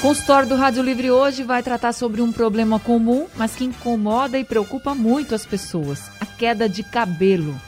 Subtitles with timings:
[0.00, 4.44] Consultório do Rádio Livre hoje vai tratar sobre um problema comum, mas que incomoda e
[4.44, 7.58] preocupa muito as pessoas: a queda de cabelo.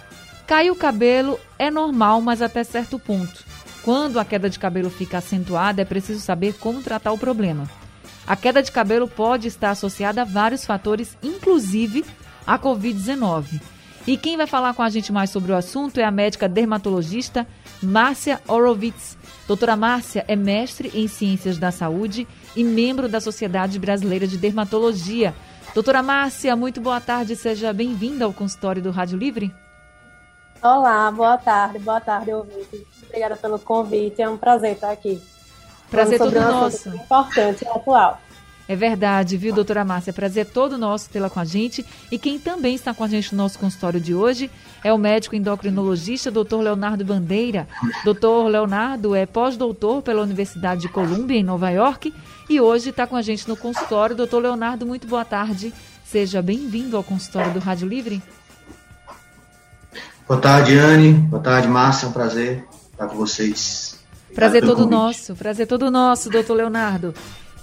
[0.46, 3.44] Cair o cabelo é normal, mas até certo ponto.
[3.82, 7.68] Quando a queda de cabelo fica acentuada, é preciso saber como tratar o problema.
[8.26, 12.04] A queda de cabelo pode estar associada a vários fatores, inclusive
[12.46, 13.60] a Covid-19.
[14.06, 17.46] E quem vai falar com a gente mais sobre o assunto é a médica dermatologista
[17.82, 19.16] Márcia Horowitz.
[19.46, 25.34] Doutora Márcia é mestre em Ciências da Saúde e membro da Sociedade Brasileira de Dermatologia.
[25.74, 29.54] Doutora Márcia, muito boa tarde, seja bem-vinda ao consultório do Rádio Livre.
[30.62, 32.86] Olá, boa tarde, boa tarde, ouvinte.
[33.04, 35.22] Obrigada pelo convite, é um prazer estar aqui.
[35.90, 36.88] Prazer todo um nosso.
[36.88, 38.20] Importante e atual.
[38.68, 40.12] É verdade, viu, doutora Márcia?
[40.12, 41.86] Prazer todo nosso tê-la com a gente.
[42.10, 44.50] E quem também está com a gente no nosso consultório de hoje
[44.82, 47.68] é o médico endocrinologista, doutor Leonardo Bandeira.
[48.04, 52.12] Doutor Leonardo é pós-doutor pela Universidade de Columbia, em Nova York,
[52.50, 54.16] e hoje está com a gente no consultório.
[54.16, 55.72] Doutor Leonardo, muito boa tarde.
[56.04, 58.20] Seja bem-vindo ao consultório do Rádio Livre.
[60.26, 61.12] Boa tarde, Anne.
[61.12, 62.06] Boa tarde, Márcia.
[62.06, 64.00] É um prazer estar com vocês.
[64.24, 65.34] Obrigado prazer todo nosso.
[65.36, 67.14] Prazer todo nosso, doutor Leonardo.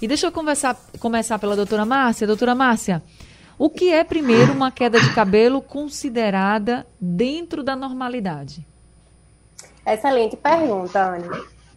[0.02, 2.26] E deixa eu conversar, começar pela doutora Márcia.
[2.26, 3.02] Doutora Márcia,
[3.56, 8.66] o que é, primeiro, uma queda de cabelo considerada dentro da normalidade?
[9.86, 11.28] Excelente pergunta, Anne.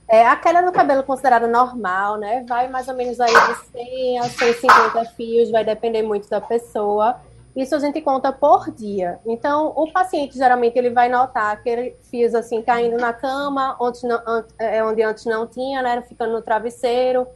[0.09, 2.45] É, a queda do cabelo considerada normal, né?
[2.47, 7.17] Vai mais ou menos aí de 100 a 150 fios, vai depender muito da pessoa.
[7.55, 9.19] Isso a gente conta por dia.
[9.25, 13.99] Então, o paciente geralmente ele vai notar aquele fios assim caindo na cama, onde,
[14.57, 16.01] é, onde antes não tinha, né?
[16.07, 17.27] Ficando no travesseiro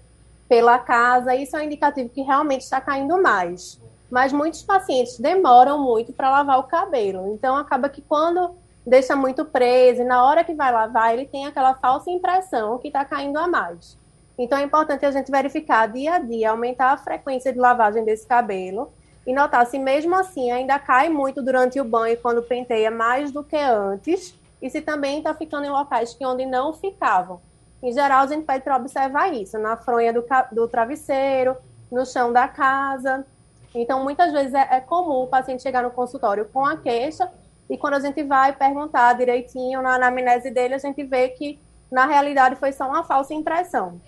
[0.51, 3.79] pela casa, isso é um indicativo que realmente está caindo mais.
[4.09, 7.33] Mas muitos pacientes demoram muito para lavar o cabelo.
[7.33, 8.53] Então, acaba que quando
[8.85, 12.89] deixa muito preso, e na hora que vai lavar, ele tem aquela falsa impressão que
[12.89, 13.97] está caindo a mais.
[14.37, 18.27] Então, é importante a gente verificar dia a dia, aumentar a frequência de lavagem desse
[18.27, 18.91] cabelo
[19.25, 23.41] e notar se mesmo assim ainda cai muito durante o banho quando penteia mais do
[23.41, 27.39] que antes e se também está ficando em locais que onde não ficavam.
[27.81, 31.55] Em geral, a gente pede para observar isso, na fronha do, do, travesseiro,
[31.91, 33.25] no chão da casa.
[33.73, 37.29] Então, muitas vezes é, é, comum o paciente chegar no consultório com a queixa
[37.69, 41.57] e quando a gente vai perguntar direitinho na anamnese dele, a gente vê que,
[41.89, 43.99] na realidade, foi só uma falsa impressão.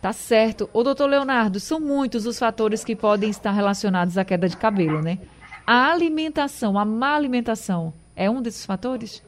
[0.00, 0.70] Tá certo.
[0.72, 5.02] O doutor Leonardo, são muitos os fatores que podem estar relacionados à queda de cabelo,
[5.02, 5.18] né?
[5.66, 9.22] A alimentação, a má alimentação, é um desses fatores?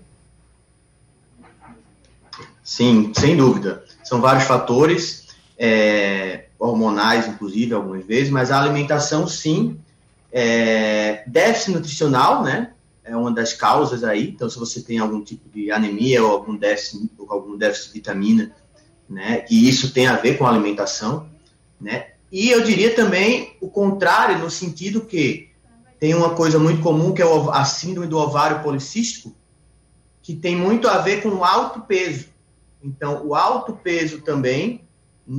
[2.73, 3.85] Sim, sem dúvida.
[4.03, 5.27] São vários fatores,
[5.59, 9.79] é, hormonais, inclusive, algumas vezes, mas a alimentação, sim.
[10.33, 12.73] É, déficit nutricional, né?
[13.05, 14.31] É uma das causas aí.
[14.31, 17.93] Então, se você tem algum tipo de anemia ou algum déficit, ou algum déficit de
[17.93, 18.51] vitamina,
[19.07, 19.45] né?
[19.51, 21.29] E isso tem a ver com a alimentação,
[21.79, 22.13] né?
[22.33, 25.51] E eu diria também o contrário, no sentido que
[26.01, 29.37] tem uma coisa muito comum que é a síndrome do ovário policístico,
[30.23, 32.32] que tem muito a ver com alto peso.
[32.83, 34.85] Então, o alto peso também,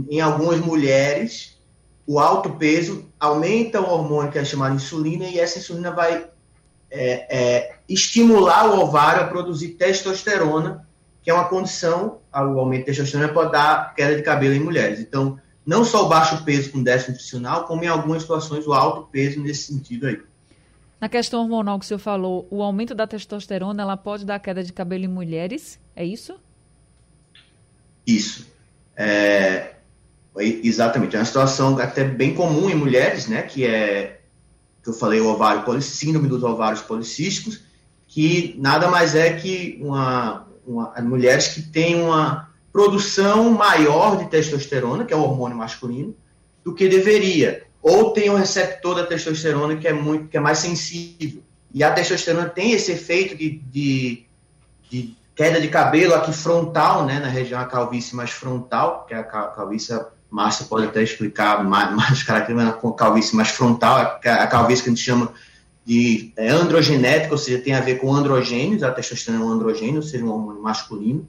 [0.09, 1.61] em algumas mulheres,
[2.05, 6.27] o alto peso aumenta o hormônio que é chamado insulina e essa insulina vai
[6.89, 10.87] é, é, estimular o ovário a produzir testosterona,
[11.21, 14.99] que é uma condição, o aumento de testosterona pode dar queda de cabelo em mulheres.
[14.99, 19.09] Então, não só o baixo peso com déficit nutricional, como em algumas situações o alto
[19.09, 20.21] peso nesse sentido aí.
[20.99, 24.63] Na questão hormonal que o senhor falou, o aumento da testosterona ela pode dar queda
[24.63, 25.79] de cabelo em mulheres?
[25.95, 26.35] É isso?
[28.05, 28.47] Isso.
[28.95, 29.73] É,
[30.37, 31.15] exatamente.
[31.15, 33.41] É uma situação até bem comum em mulheres, né?
[33.41, 34.19] Que é,
[34.83, 37.61] que eu falei, o ovário síndrome dos ovários policísticos,
[38.07, 45.05] que nada mais é que uma, uma, mulheres que têm uma produção maior de testosterona,
[45.05, 46.15] que é o hormônio masculino,
[46.63, 47.63] do que deveria.
[47.81, 51.41] Ou tem um receptor da testosterona que é muito, que é mais sensível.
[51.73, 54.25] E a testosterona tem esse efeito de, de,
[54.89, 59.17] de queda de cabelo aqui frontal, né, na região a calvície mais frontal, que é
[59.17, 64.47] a calvície, a Márcia pode até explicar mais, mais características com calvície mais frontal, a
[64.47, 65.33] calvície que a gente chama
[65.85, 69.97] de é, androgenética, ou seja, tem a ver com androgênios, a testosterona é um androgênio,
[69.97, 71.27] ou seja, um hormônio masculino.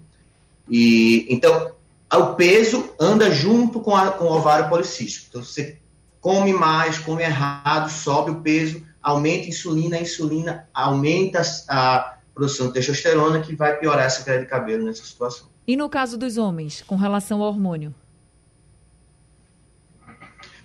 [0.69, 1.73] E então
[2.13, 5.27] o peso anda junto com, a, com o ovário policístico.
[5.29, 5.79] Então, você
[6.21, 12.67] come mais, come errado, sobe o peso, aumenta a insulina, a insulina aumenta a produção
[12.69, 15.47] de testosterona, que vai piorar essa queda de cabelo nessa situação.
[15.67, 17.95] E no caso dos homens, com relação ao hormônio?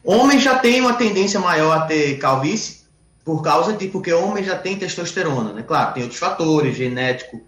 [0.04, 2.80] Homem já tem uma tendência maior a ter calvície
[3.24, 5.62] por causa de porque o homem já tem testosterona, né?
[5.62, 7.42] Claro, tem outros fatores, genético,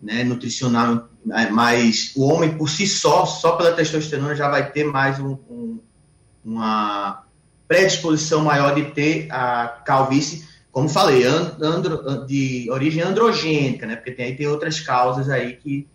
[0.00, 1.48] né, nutricional, né?
[1.50, 5.80] mas o homem por si só, só pela testosterona já vai ter mais um, um,
[6.44, 7.24] uma
[7.66, 10.46] predisposição maior de ter a calvície,
[10.76, 13.96] como falei, andro, de origem androgênica, né?
[13.96, 15.88] Porque tem, aí tem outras causas aí que,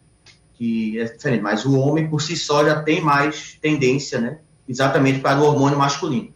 [0.55, 1.43] que é diferente.
[1.43, 4.39] Mas o homem por si só já tem mais tendência, né?
[4.67, 6.33] Exatamente para o hormônio masculino.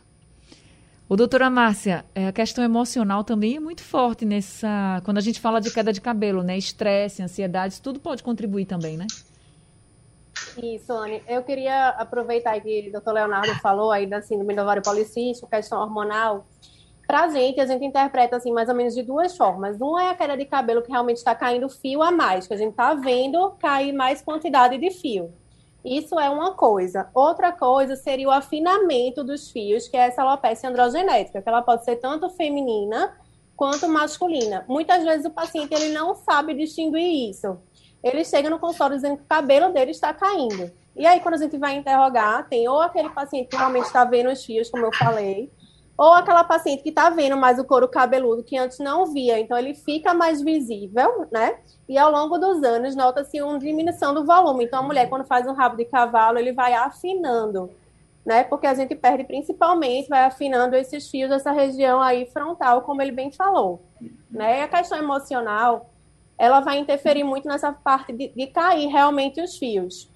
[1.09, 5.01] O doutora Márcia, é, a questão emocional também é muito forte nessa.
[5.03, 6.55] Quando a gente fala de queda de cabelo, né?
[6.55, 9.07] Estresse, ansiedade, tudo pode contribuir também, né?
[10.61, 11.23] Isso, Anne.
[11.27, 15.81] Eu queria aproveitar que o doutor Leonardo falou aí da síndrome do ovário policístico, questão
[15.81, 16.45] hormonal.
[17.07, 19.79] Pra gente, a gente interpreta assim mais ou menos de duas formas.
[19.79, 22.57] Uma é a queda de cabelo que realmente está caindo fio a mais, que a
[22.57, 25.31] gente está vendo cair mais quantidade de fio.
[25.83, 27.07] Isso é uma coisa.
[27.13, 31.85] Outra coisa seria o afinamento dos fios, que é essa alopecia androgenética, que ela pode
[31.85, 33.13] ser tanto feminina
[33.55, 34.65] quanto masculina.
[34.67, 37.59] Muitas vezes o paciente ele não sabe distinguir isso.
[38.03, 40.71] Ele chega no consultório dizendo que o cabelo dele está caindo.
[40.95, 44.31] E aí, quando a gente vai interrogar, tem ou aquele paciente que realmente está vendo
[44.31, 45.51] os fios, como eu falei,
[45.97, 49.57] ou aquela paciente que está vendo mais o couro cabeludo que antes não via, então
[49.57, 51.57] ele fica mais visível, né?
[51.87, 54.65] E ao longo dos anos nota-se uma diminuição do volume.
[54.65, 57.71] Então a mulher quando faz um rabo de cavalo, ele vai afinando,
[58.25, 58.43] né?
[58.43, 63.11] Porque a gente perde principalmente, vai afinando esses fios dessa região aí frontal, como ele
[63.13, 63.81] bem falou,
[64.29, 64.59] né?
[64.59, 65.89] E a questão emocional,
[66.37, 70.09] ela vai interferir muito nessa parte de, de cair realmente os fios,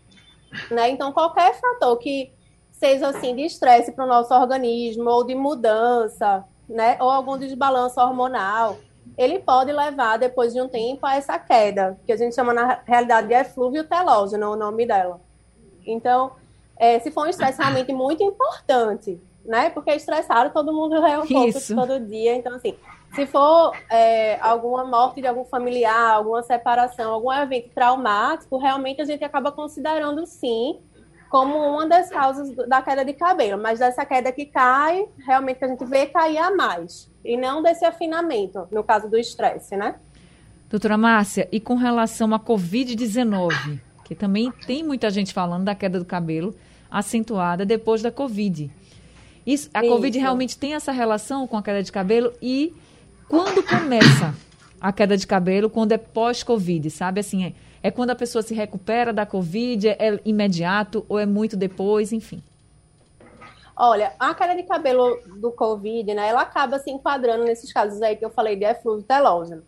[0.69, 0.89] né?
[0.89, 2.33] Então qualquer fator que
[2.79, 7.99] seja assim de estresse para o nosso organismo ou de mudança, né, ou algum desbalanço
[7.99, 8.77] hormonal,
[9.17, 12.79] ele pode levar depois de um tempo a essa queda, que a gente chama na
[12.85, 15.19] realidade de eflúvio telógeno, o nome dela.
[15.85, 16.31] Então,
[16.77, 21.27] é, se for um estresse realmente muito importante, né, porque estressado todo mundo é um
[21.27, 22.75] pouco todo dia, então assim,
[23.13, 29.05] se for é, alguma morte de algum familiar, alguma separação, algum evento traumático, realmente a
[29.05, 30.79] gente acaba considerando sim
[31.29, 35.67] como uma das causas da queda de cabelo, mas dessa queda que cai, realmente a
[35.67, 39.95] gente vê cair a mais, e não desse afinamento, no caso do estresse, né?
[40.69, 45.99] Doutora Márcia, e com relação à Covid-19, que também tem muita gente falando da queda
[45.99, 46.55] do cabelo
[46.89, 48.71] acentuada depois da Covid.
[49.45, 49.89] Isso, a Isso.
[49.89, 52.73] Covid realmente tem essa relação com a queda de cabelo e
[53.27, 54.35] quando começa
[54.81, 57.19] a queda de cabelo, quando é pós-Covid, sabe?
[57.19, 59.89] Assim, é, é quando a pessoa se recupera da Covid?
[59.89, 62.11] É imediato ou é muito depois?
[62.11, 62.43] Enfim.
[63.75, 68.17] Olha, a queda de cabelo do Covid, né, ela acaba se enquadrando nesses casos aí
[68.17, 69.63] que eu falei de eflúvio telógeno.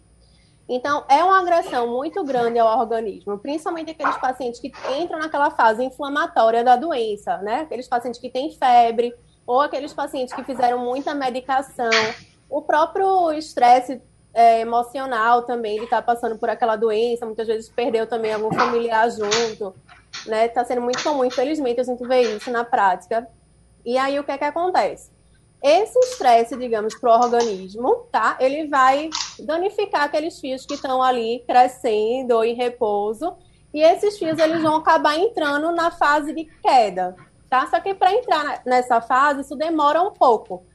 [0.68, 5.84] Então, é uma agressão muito grande ao organismo, principalmente aqueles pacientes que entram naquela fase
[5.84, 7.62] inflamatória da doença, né?
[7.62, 9.14] Aqueles pacientes que têm febre,
[9.46, 11.90] ou aqueles pacientes que fizeram muita medicação.
[12.50, 14.02] O próprio estresse
[14.34, 18.54] é, emocional também de estar tá passando por aquela doença, muitas vezes perdeu também algum
[18.54, 19.76] familiar junto,
[20.26, 20.46] né?
[20.46, 23.28] Está sendo muito comum, infelizmente, a gente vê isso na prática.
[23.86, 25.12] E aí o que é que acontece?
[25.62, 28.38] Esse estresse, digamos, para o organismo, tá?
[28.40, 33.36] Ele vai danificar aqueles fios que estão ali crescendo em repouso,
[33.74, 37.16] e esses fios eles vão acabar entrando na fase de queda,
[37.50, 37.68] tá?
[37.68, 40.66] Só que para entrar nessa fase, isso demora um pouco.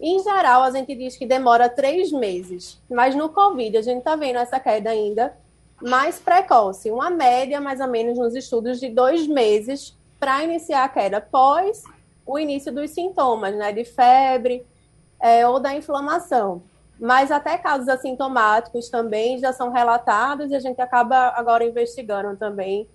[0.00, 4.14] Em geral, a gente diz que demora três meses, mas no Covid a gente está
[4.14, 5.36] vendo essa queda ainda
[5.80, 10.88] mais precoce, uma média mais ou menos nos estudos de dois meses para iniciar a
[10.88, 11.82] queda, após
[12.26, 14.66] o início dos sintomas, né, de febre
[15.20, 16.62] é, ou da inflamação.
[16.98, 22.88] Mas até casos assintomáticos também já são relatados e a gente acaba agora investigando também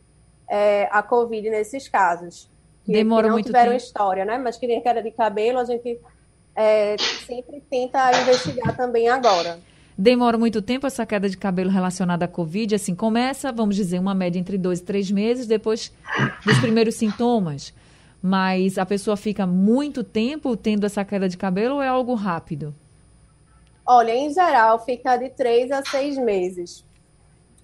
[0.50, 2.50] é, a Covid nesses casos.
[2.84, 3.84] Que, Demora que não muito tiveram tempo.
[3.84, 4.40] história, né?
[4.40, 6.00] Mas que nem queda de cabelo, a gente
[6.56, 9.60] é, sempre tenta investigar também agora.
[9.98, 12.76] Demora muito tempo essa queda de cabelo relacionada à Covid?
[12.76, 15.92] Assim, começa, vamos dizer, uma média entre dois e três meses depois
[16.46, 17.74] dos primeiros sintomas.
[18.22, 22.74] Mas a pessoa fica muito tempo tendo essa queda de cabelo ou é algo rápido?
[23.86, 26.86] Olha, em geral, fica de três a seis meses.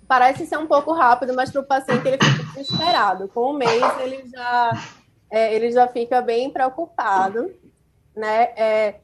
[0.07, 3.27] Parece ser um pouco rápido, mas para o paciente ele fica desesperado.
[3.27, 4.71] Com um mês ele já,
[5.29, 7.51] é, ele já fica bem preocupado
[8.17, 8.43] né?
[8.55, 8.95] É,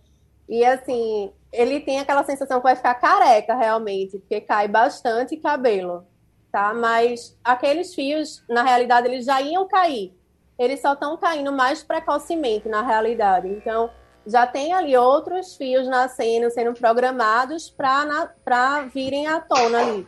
[0.50, 6.05] e assim, ele tem aquela sensação que vai ficar careca realmente, porque cai bastante cabelo,
[6.51, 6.74] tá?
[6.74, 10.13] Mas aqueles fios, na realidade, eles já iam cair.
[10.58, 13.48] Eles só estão caindo mais precocemente, na realidade.
[13.48, 13.89] Então,
[14.25, 20.08] já tem ali outros fios nascendo, sendo programados para virem à tona ali.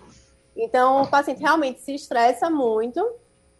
[0.56, 3.06] Então, o paciente realmente se estressa muito,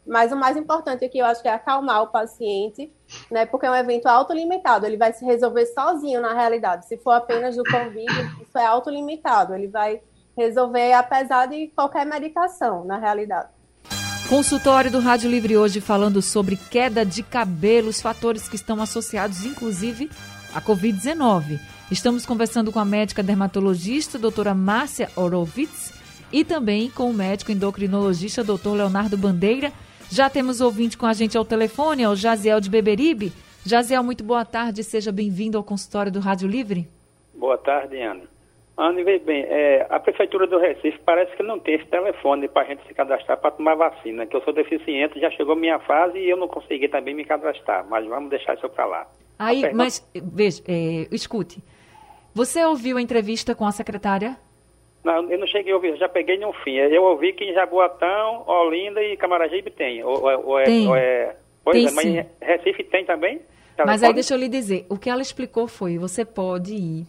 [0.06, 2.92] mas o mais importante aqui eu acho que é acalmar o paciente,
[3.32, 3.46] né?
[3.46, 6.86] Porque é um evento autolimitado, ele vai se resolver sozinho na realidade.
[6.86, 8.06] Se for apenas do Covid,
[8.42, 10.02] isso é autolimitado, ele vai
[10.38, 13.50] resolver apesar de qualquer medicação, na realidade.
[14.30, 19.46] Consultório do Rádio Livre hoje falando sobre queda de cabelo, os fatores que estão associados,
[19.46, 20.10] inclusive,
[20.54, 21.60] à Covid-19.
[21.92, 25.94] Estamos conversando com a médica dermatologista, doutora Márcia Orovitz,
[26.32, 29.72] e também com o médico endocrinologista, doutor Leonardo Bandeira.
[30.12, 33.32] Já temos ouvinte com a gente ao telefone, é o Jaziel de Beberibe.
[33.66, 36.88] Jaziel, muito boa tarde, seja bem-vindo ao consultório do Rádio Livre.
[37.34, 38.24] Boa tarde, Ana.
[38.78, 42.64] Ana, veja bem, é, a Prefeitura do Recife parece que não tem esse telefone para
[42.64, 46.20] a gente se cadastrar para tomar vacina, que eu sou deficiente, já chegou minha fase
[46.20, 49.08] e eu não consegui também me cadastrar, mas vamos deixar isso para lá.
[49.40, 49.84] Aí, pergunta...
[49.84, 51.64] mas, veja, é, escute,
[52.34, 54.38] você ouviu a entrevista com a secretária?
[55.06, 56.78] Não, eu não cheguei a ouvir, já peguei no fim.
[56.78, 60.04] Eu ouvi que em Jaboatão, Olinda e Camaragibe tem.
[60.04, 60.88] Ou, ou, é, tem.
[60.88, 63.38] Ou é, pois tem é, mas em Recife tem também?
[63.38, 63.86] Telefone?
[63.86, 67.06] Mas aí deixa eu lhe dizer, o que ela explicou foi, você pode ir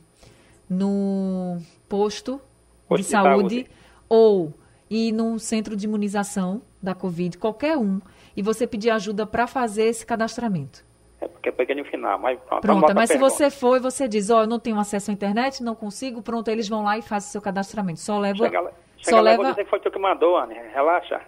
[0.69, 1.57] no
[1.89, 2.39] posto,
[2.87, 3.67] posto de, de saúde, saúde
[4.11, 4.53] ou
[4.91, 7.99] ir num centro de imunização da Covid, qualquer um,
[8.37, 10.85] e você pedir ajuda para fazer esse cadastramento.
[11.21, 12.63] É porque eu peguei no final, mas pronto.
[12.63, 15.15] Pronto, mas se você for e você diz, ó, oh, eu não tenho acesso à
[15.15, 18.01] internet, não consigo, pronto, eles vão lá e fazem o seu cadastramento.
[18.01, 18.45] Só leva...
[18.45, 18.71] Chega lá.
[18.99, 19.43] Chega só leva...
[19.43, 20.55] vou dizer que foi tu que mandou, Anne.
[20.75, 21.21] Relaxa.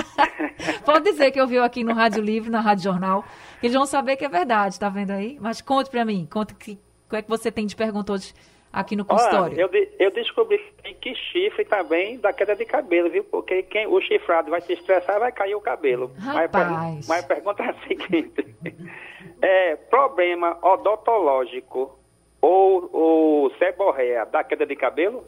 [0.84, 3.24] Pode dizer que eu vi aqui no Rádio Livre, na Rádio Jornal.
[3.62, 5.38] Eles vão saber que é verdade, tá vendo aí?
[5.40, 6.72] Mas conte para mim, conte que,
[7.06, 8.34] o que é que você tem de pergunta hoje
[8.76, 9.56] aqui no consultório.
[9.56, 10.60] Olha, eu, eu descobri
[11.00, 13.24] que chifre também da queda de cabelo, viu?
[13.24, 16.12] Porque quem, o chifrado vai se estressar vai cair o cabelo.
[16.18, 16.68] Rapaz.
[16.70, 18.54] Mas, mas pergunta é a seguinte:
[19.40, 21.98] é, problema odontológico
[22.38, 25.24] ou, ou seborreia da queda de cabelo?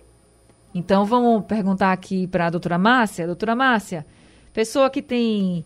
[0.74, 3.26] Então vamos perguntar aqui para a doutora Márcia.
[3.26, 4.04] Doutora Márcia,
[4.52, 5.64] pessoa que tem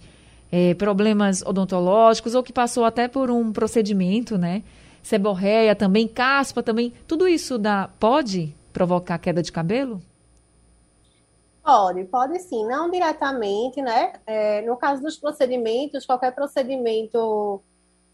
[0.53, 4.63] é, problemas odontológicos ou que passou até por um procedimento, né?
[5.03, 10.01] Seborreia também, caspa também, tudo isso dá, pode provocar queda de cabelo?
[11.63, 14.15] Pode, pode sim, não diretamente, né?
[14.27, 17.63] É, no caso dos procedimentos, qualquer procedimento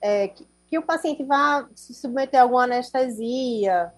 [0.03, 3.91] é, que, que, o paciente vá se submeter a alguma anestesia,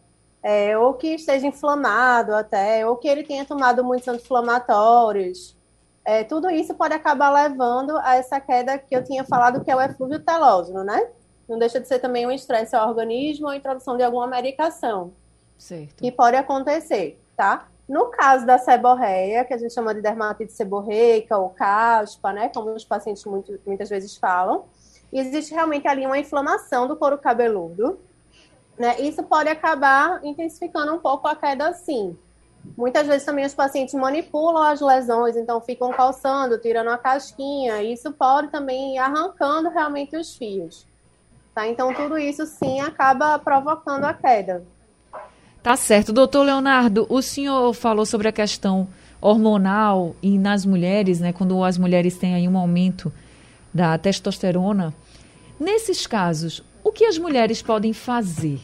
[0.42, 5.56] é, ou que esteja inflamado até, ou que ele tenha tomado muitos anti-inflamatórios,
[6.04, 9.76] é, tudo isso pode acabar levando a essa queda que eu tinha falado, que é
[9.76, 11.08] o eflúvio telógeno, né?
[11.50, 15.12] Não deixa de ser também um estresse ao organismo ou a introdução de alguma medicação.
[15.58, 15.96] Certo.
[15.96, 17.66] Que pode acontecer, tá?
[17.88, 22.70] No caso da seborreia, que a gente chama de dermatite seborreica ou caspa, né, como
[22.70, 24.66] os pacientes muito, muitas vezes falam,
[25.12, 27.98] existe realmente ali uma inflamação do couro cabeludo,
[28.78, 29.00] né?
[29.00, 32.16] Isso pode acabar intensificando um pouco a queda, sim.
[32.76, 37.82] Muitas vezes também os pacientes manipulam as lesões, então ficam calçando, tirando a casquinha.
[37.82, 40.88] Isso pode também ir arrancando realmente os fios.
[41.54, 41.66] Tá?
[41.66, 44.64] Então, tudo isso sim acaba provocando a queda.
[45.62, 46.12] Tá certo.
[46.12, 48.88] Doutor Leonardo, o senhor falou sobre a questão
[49.20, 53.12] hormonal e nas mulheres, né, quando as mulheres têm aí um aumento
[53.72, 54.94] da testosterona.
[55.58, 58.60] Nesses casos, o que as mulheres podem fazer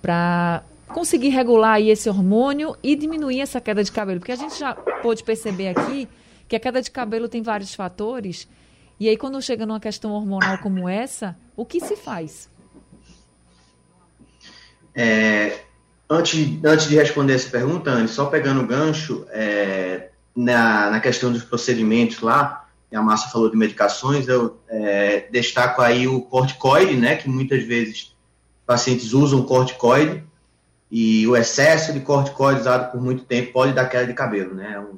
[0.00, 4.20] para conseguir regular aí esse hormônio e diminuir essa queda de cabelo?
[4.20, 6.08] Porque a gente já pôde perceber aqui
[6.46, 8.46] que a queda de cabelo tem vários fatores
[8.98, 12.48] e aí, quando chega numa questão hormonal como essa, o que se faz?
[14.94, 15.60] É,
[16.08, 21.32] antes, antes de responder essa pergunta, Anne, só pegando o gancho, é, na, na questão
[21.32, 27.16] dos procedimentos lá, a Márcia falou de medicações, eu é, destaco aí o corticoide, né,
[27.16, 28.16] que muitas vezes
[28.64, 30.24] pacientes usam corticoide,
[30.90, 34.78] e o excesso de corticoide usado por muito tempo pode dar queda de cabelo, né,
[34.78, 34.96] um,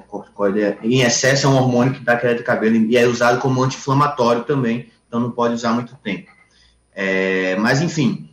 [0.00, 3.40] corticoide é, em excesso é um hormônio que dá queda de cabelo e é usado
[3.40, 6.30] como anti-inflamatório também, então não pode usar muito tempo.
[6.94, 8.30] É, mas, enfim,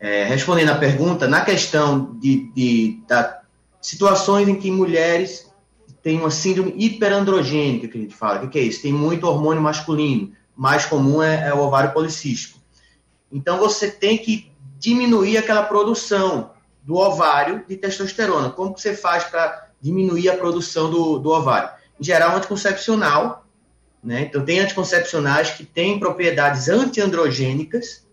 [0.00, 3.42] é, respondendo à pergunta, na questão de, de da,
[3.80, 5.50] situações em que mulheres
[6.02, 8.82] têm uma síndrome hiperandrogênica, que a gente fala, o que, que, é isso?
[8.82, 12.58] Tem muito hormônio masculino, mais comum é, é o ovário policístico.
[13.32, 16.50] Então, você tem que diminuir aquela produção
[16.82, 18.50] do ovário de testosterona.
[18.50, 21.70] Como que você faz para diminuir a produção do, do ovário.
[22.00, 23.43] Em geral, anticoncepcional,
[24.04, 24.22] né?
[24.22, 28.06] Então, tem anticoncepcionais que têm propriedades antiandrogênicas,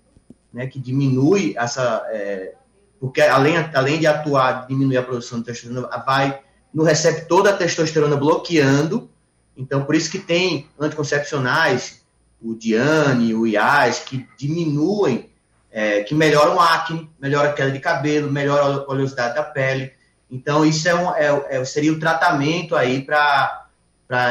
[0.53, 0.65] né?
[0.67, 2.03] Que diminui essa...
[2.10, 2.53] É,
[3.00, 6.39] porque além, além de atuar, diminuir a produção de testosterona, vai
[6.74, 9.10] no receptor da testosterona bloqueando.
[9.57, 12.05] Então, por isso que tem anticoncepcionais,
[12.41, 15.31] o Diane, o IAS, que diminuem
[15.71, 19.93] é, que melhoram o acne, melhora a queda de cabelo, melhora a oleosidade da pele.
[20.29, 23.60] Então, isso é, um, é, é seria o tratamento aí para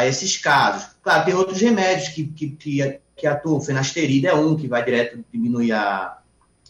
[0.06, 0.88] esses casos.
[1.02, 3.60] Claro, tem outros remédios que, que, que, que atuam.
[3.60, 6.18] Fenasterida é um, que vai direto diminuir a,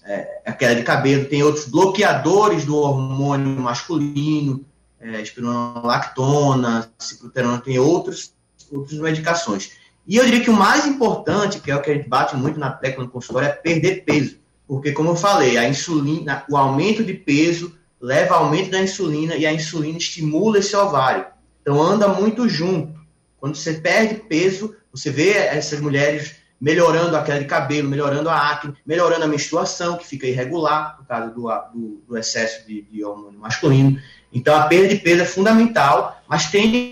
[0.05, 1.25] é, a queda de cabelo.
[1.25, 4.65] Tem outros bloqueadores do hormônio masculino,
[5.01, 8.33] é, espironolactona, cicloterona, tem outros,
[8.71, 9.73] outras medicações.
[10.07, 12.59] E eu diria que o mais importante, que é o que a gente bate muito
[12.59, 14.39] na tecla no consultório, é perder peso.
[14.67, 19.35] Porque, como eu falei, a insulina, o aumento de peso leva ao aumento da insulina
[19.35, 21.27] e a insulina estimula esse ovário.
[21.61, 23.00] Então, anda muito junto.
[23.41, 28.51] Quando você perde peso, você vê essas mulheres melhorando a queda de cabelo, melhorando a
[28.51, 33.03] acne, melhorando a menstruação, que fica irregular por causa do, do, do excesso de, de
[33.03, 33.99] hormônio masculino.
[34.33, 36.91] Então, a perda de peso é fundamental, mas tem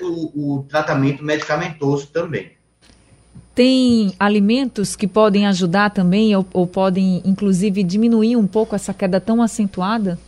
[0.00, 2.52] o, o tratamento medicamentoso também.
[3.54, 9.20] Tem alimentos que podem ajudar também, ou, ou, podem, inclusive, diminuir um pouco essa queda
[9.20, 10.18] tão acentuada?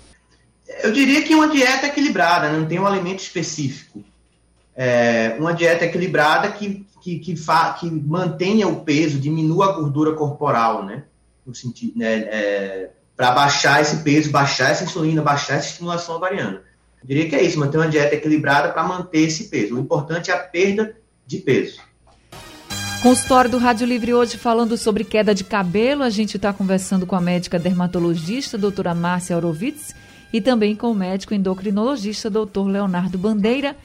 [0.83, 4.05] Eu diria que uma dieta equilibrada, não tem um alimento específico.
[4.75, 10.15] É, uma dieta equilibrada que, que, que, fa, que mantenha o peso, diminua a gordura
[10.15, 11.05] corporal, né?
[11.45, 16.63] No sentido, né, é, para baixar esse peso, baixar essa insulina, baixar essa estimulação ovariana.
[17.03, 19.75] Eu diria que é isso, manter uma dieta equilibrada para manter esse peso.
[19.75, 21.81] O importante é a perda de peso.
[23.03, 26.05] Consultório do Rádio Livre hoje falando sobre queda de cabelo.
[26.05, 29.93] A gente está conversando com a médica dermatologista, doutora Márcia Horowitz,
[30.33, 33.77] e também com o médico endocrinologista, doutor Leonardo Bandeira.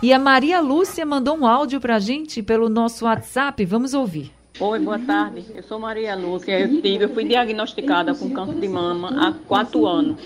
[0.00, 3.64] E a Maria Lúcia mandou um áudio para a gente pelo nosso WhatsApp.
[3.64, 4.30] Vamos ouvir.
[4.60, 5.44] Oi, boa tarde.
[5.52, 6.56] Eu sou Maria Lúcia.
[6.56, 10.20] Eu, tive, eu fui diagnosticada com câncer de mama há quatro anos.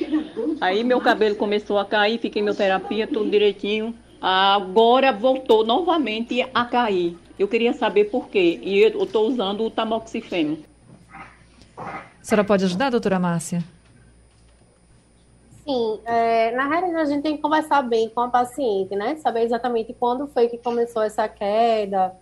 [0.60, 3.94] Aí meu cabelo começou a cair, fiquei em terapia, tudo direitinho.
[4.20, 7.16] Agora voltou novamente a cair.
[7.38, 8.60] Eu queria saber por quê.
[8.62, 10.58] E eu estou usando o tamoxifeno.
[11.78, 13.64] A senhora pode ajudar, doutora Márcia?
[15.64, 19.16] Sim, é, na realidade a gente tem que conversar bem com a paciente, né?
[19.16, 22.14] Saber exatamente quando foi que começou essa queda,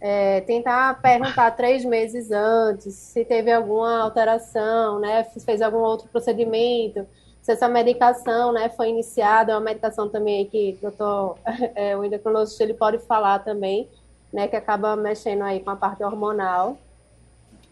[0.00, 5.22] é, tentar perguntar três meses antes se teve alguma alteração, né?
[5.24, 7.06] Se fez algum outro procedimento,
[7.42, 11.38] se essa medicação, né, foi iniciada, é uma medicação também que o doutor,
[11.74, 13.88] é, o endocrinologista, ele pode falar também,
[14.32, 16.76] né, que acaba mexendo aí com a parte hormonal.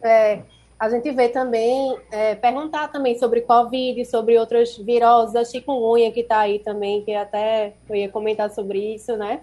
[0.02, 0.42] É,
[0.78, 6.20] a gente vê também, é, perguntar também sobre Covid, sobre outras viroses, a chikungunya que
[6.20, 9.40] está aí também, que até eu ia comentar sobre isso, né?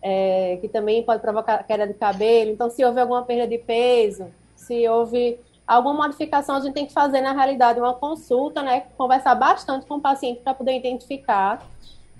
[0.00, 2.50] É, que também pode provocar queda de cabelo.
[2.50, 6.92] Então, se houve alguma perda de peso, se houve alguma modificação, a gente tem que
[6.92, 8.84] fazer, na realidade, uma consulta, né?
[8.96, 11.66] Conversar bastante com o paciente para poder identificar.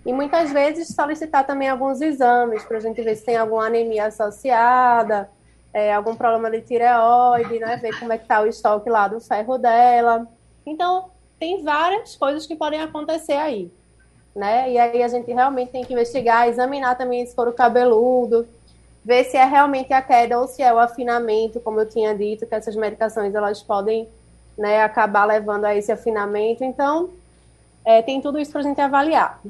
[0.04, 4.07] E muitas vezes solicitar também alguns exames para a gente ver se tem alguma anemia
[4.07, 5.31] associada,
[5.72, 7.76] é, algum problema de tireoide, né?
[7.76, 10.26] Ver como é que está o estoque lá do ferro dela.
[10.66, 13.70] Então, tem várias coisas que podem acontecer aí,
[14.35, 14.70] né?
[14.70, 18.46] E aí a gente realmente tem que investigar, examinar também esse couro cabeludo,
[19.04, 22.46] ver se é realmente a queda ou se é o afinamento, como eu tinha dito,
[22.46, 24.09] que essas medicações elas podem
[24.57, 26.64] né, acabar levando a esse afinamento.
[26.64, 27.11] Então,
[27.85, 29.40] é, tem tudo isso para a gente avaliar.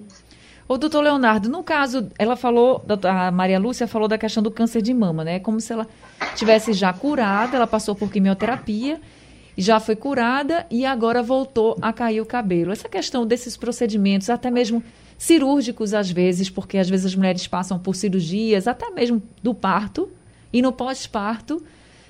[0.69, 4.83] O doutor Leonardo, no caso, ela falou, a Maria Lúcia falou da questão do câncer
[4.83, 5.41] de mama, né?
[5.41, 5.87] Como se ela
[6.37, 9.01] tivesse já curada, ela passou por quimioterapia,
[9.57, 12.71] já foi curada e agora voltou a cair o cabelo.
[12.71, 14.85] Essa questão desses procedimentos, até mesmo
[15.17, 20.11] cirúrgicos às vezes, porque às vezes as mulheres passam por cirurgias, até mesmo do parto,
[20.53, 21.63] e no pós-parto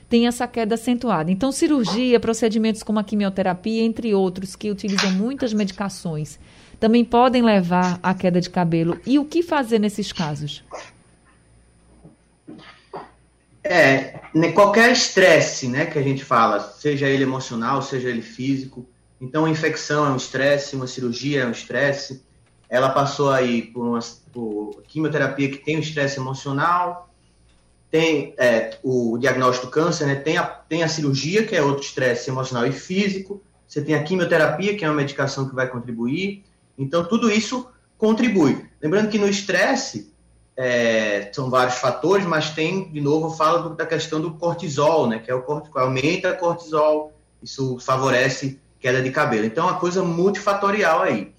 [0.08, 1.30] tem essa queda acentuada.
[1.30, 6.40] Então, cirurgia, procedimentos como a quimioterapia, entre outros, que utilizam muitas medicações
[6.78, 8.98] também podem levar à queda de cabelo.
[9.06, 10.62] E o que fazer nesses casos?
[13.62, 18.86] É, né, qualquer estresse, né, que a gente fala, seja ele emocional, seja ele físico.
[19.20, 22.22] Então, a infecção é um estresse, uma cirurgia é um estresse.
[22.68, 23.98] Ela passou aí por uma
[24.32, 27.08] por quimioterapia que tem o estresse emocional,
[27.90, 31.82] tem é, o diagnóstico do câncer, né, tem, a, tem a cirurgia, que é outro
[31.82, 33.42] estresse emocional e físico.
[33.66, 36.44] Você tem a quimioterapia, que é uma medicação que vai contribuir.
[36.78, 38.64] Então, tudo isso contribui.
[38.80, 40.12] Lembrando que no estresse,
[40.56, 45.18] é, são vários fatores, mas tem, de novo, eu falo da questão do cortisol, né?
[45.18, 47.12] Que é o cortisol, aumenta o cortisol,
[47.42, 49.44] isso favorece queda de cabelo.
[49.44, 51.32] Então, é uma coisa multifatorial aí.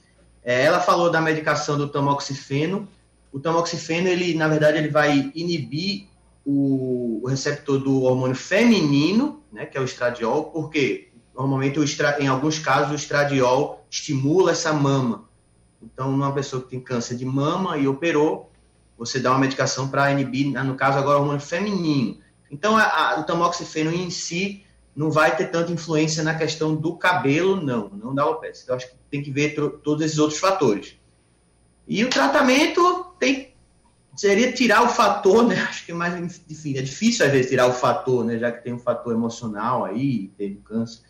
[0.44, 2.88] É, ela falou da medicação do tamoxifeno.
[3.32, 6.08] O tamoxifeno, ele, na verdade, ele vai inibir
[6.46, 9.66] o, o receptor do hormônio feminino, né?
[9.66, 14.74] Que é o estradiol, porque normalmente, o estra, em alguns casos, o estradiol estimula essa
[14.74, 15.29] mama.
[15.82, 18.52] Então, uma pessoa que tem câncer de mama e operou,
[18.98, 22.20] você dá uma medicação para inibir, no caso agora, o hormônio feminino.
[22.52, 24.66] Então, a, a, o tamoxifeno em si
[24.96, 28.64] não vai ter tanta influência na questão do cabelo, não, não da alopecia.
[28.64, 30.98] Então, acho que tem que ver todos esses outros fatores.
[31.88, 33.50] E o tratamento tem
[34.16, 35.56] seria tirar o fator, né?
[35.70, 38.38] Acho que é mais enfim, é difícil às vezes tirar o fator, né?
[38.38, 41.02] Já que tem um fator emocional aí, tem câncer.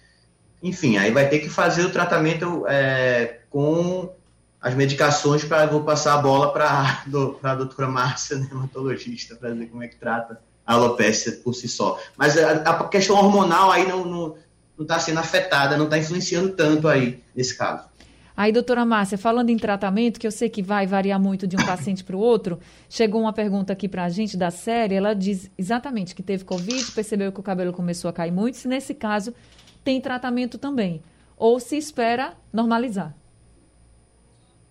[0.62, 4.14] Enfim, aí vai ter que fazer o tratamento é, com
[4.62, 7.04] as medicações para vou passar a bola para
[7.44, 12.00] a doutora Márcia, dermatologista, para ver como é que trata a alopecia por si só.
[12.16, 14.36] Mas a, a questão hormonal aí não
[14.80, 17.90] está sendo afetada, não está influenciando tanto aí nesse caso.
[18.38, 21.66] Aí, doutora Márcia, falando em tratamento, que eu sei que vai variar muito de um
[21.66, 22.58] paciente para o outro,
[22.90, 26.92] chegou uma pergunta aqui para a gente da série, ela diz exatamente que teve Covid,
[26.94, 29.34] percebeu que o cabelo começou a cair muito, se nesse caso
[29.84, 31.02] tem tratamento também,
[31.36, 33.14] ou se espera normalizar.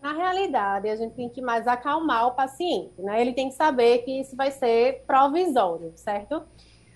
[0.08, 3.20] Na realidade, a gente tem que mais acalmar o paciente, né?
[3.20, 6.44] Ele tem que saber que isso vai ser provisório, certo?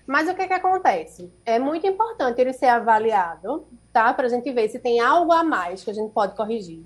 [0.07, 1.31] Mas o que, que acontece?
[1.45, 4.11] É muito importante ele ser avaliado, tá?
[4.15, 6.83] Para a gente ver se tem algo a mais que a gente pode corrigir.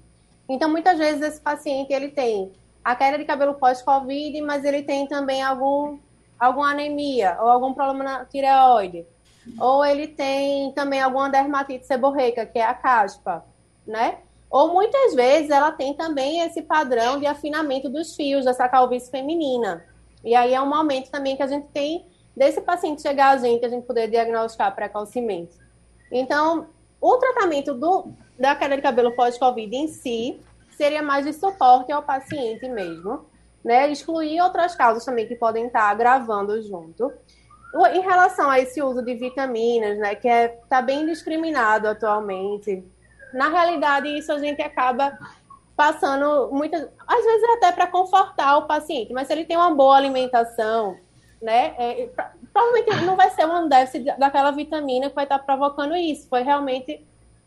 [0.49, 2.51] Então, muitas vezes, esse paciente ele tem
[2.83, 5.97] a queda de cabelo pós-Covid, mas ele tem também algum,
[6.37, 9.05] alguma anemia ou algum problema na tireoide.
[9.57, 13.45] Ou ele tem também alguma dermatite seborreica, que é a caspa,
[13.87, 14.17] né?
[14.49, 19.85] Ou muitas vezes ela tem também esse padrão de afinamento dos fios dessa calvície feminina.
[20.23, 22.05] E aí é um momento também que a gente tem
[22.35, 25.57] desse paciente chegar a gente, a gente poder diagnosticar precocemente.
[26.11, 26.67] Então,
[27.01, 30.39] o tratamento do, da queda de cabelo pós-Covid em si
[30.77, 33.25] seria mais de suporte ao paciente mesmo,
[33.63, 33.91] né?
[33.91, 37.11] Excluir outras causas também que podem estar agravando junto.
[37.93, 42.83] Em relação a esse uso de vitaminas, né, que está é, tá bem discriminado atualmente,
[43.33, 45.17] na realidade isso a gente acaba
[45.75, 49.95] passando muitas, às vezes até para confortar o paciente, mas se ele tem uma boa
[49.95, 50.97] alimentação,
[51.41, 51.75] né?
[51.77, 52.09] É,
[52.51, 56.27] provavelmente não vai ser um déficit daquela vitamina que vai estar provocando isso.
[56.27, 57.05] Foi realmente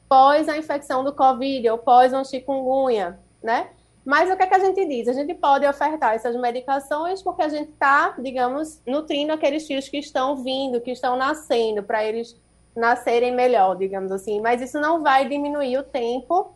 [0.09, 3.71] pós a infecção do Covid ou pós uma chikungunya, né?
[4.05, 5.09] Mas o que, é que a gente diz?
[5.09, 9.99] A gente pode ofertar essas medicações porque a gente está, digamos, nutrindo aqueles fios que
[9.99, 12.41] estão vindo, que estão nascendo, para eles
[12.75, 14.41] nascerem melhor, digamos assim.
[14.41, 16.55] Mas isso não vai diminuir o tempo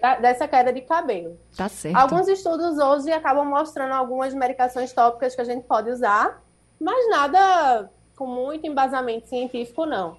[0.00, 1.38] da, dessa queda de cabelo.
[1.56, 1.96] Tá certo.
[1.96, 6.40] Alguns estudos hoje acabam mostrando algumas medicações tópicas que a gente pode usar
[6.80, 10.16] mas nada com muito embasamento científico, não.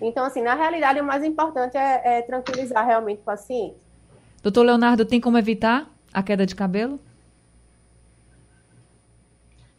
[0.00, 3.76] Então, assim, na realidade, o mais importante é, é tranquilizar realmente o paciente.
[4.42, 6.98] Doutor Leonardo, tem como evitar a queda de cabelo?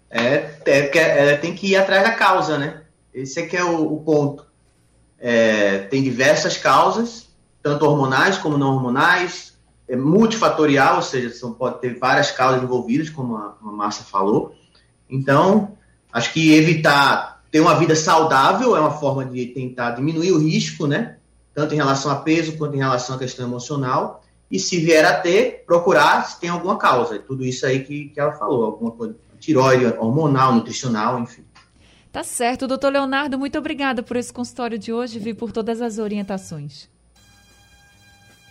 [0.09, 2.83] É, é, é, tem que ir atrás da causa, né?
[3.13, 4.45] Esse é que é o, o ponto.
[5.25, 7.29] É, tem diversas causas,
[7.61, 9.53] tanto hormonais como não hormonais,
[9.87, 14.53] é multifatorial, ou seja, são, pode ter várias causas envolvidas, como a, a Márcia falou.
[15.09, 15.77] Então,
[16.13, 20.85] Acho que evitar ter uma vida saudável é uma forma de tentar diminuir o risco,
[20.85, 21.17] né?
[21.55, 24.23] Tanto em relação a peso quanto em relação à questão emocional.
[24.49, 27.17] E se vier a ter, procurar se tem alguma causa.
[27.17, 31.43] Tudo isso aí que, que ela falou, alguma coisa, tiroide, hormonal, nutricional, enfim.
[32.13, 35.97] Tá certo, doutor Leonardo, muito obrigada por esse consultório de hoje e por todas as
[35.97, 36.87] orientações.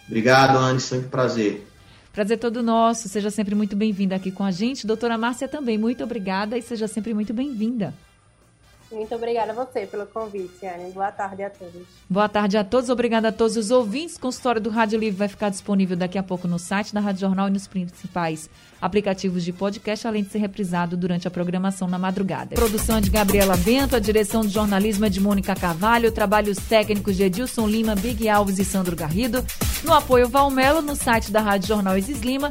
[0.09, 1.65] Obrigado, Anne, sempre um prazer.
[2.13, 3.09] Prazer todo nosso.
[3.09, 4.85] Seja sempre muito bem-vinda aqui com a gente.
[4.85, 7.95] Doutora Márcia também, muito obrigada e seja sempre muito bem-vinda.
[8.93, 10.93] Muito obrigada a você pelo convite, Anne.
[10.93, 11.83] Boa tarde a todos.
[12.09, 12.91] Boa tarde a todos.
[12.91, 14.19] Obrigada a todos os ouvintes.
[14.19, 17.49] Consultório do Rádio Livre vai ficar disponível daqui a pouco no site da Rádio Jornal
[17.49, 18.51] e nos principais
[18.81, 22.55] aplicativos de podcast, além de ser reprisado durante a programação na madrugada.
[22.55, 27.17] Produção é de Gabriela Bento, a direção de jornalismo é de Mônica Carvalho, trabalhos técnicos
[27.17, 29.45] de Edilson Lima, Big Alves e Sandro Garrido.
[29.85, 32.51] No apoio Valmelo, no site da Rádio Jornal Isis Lima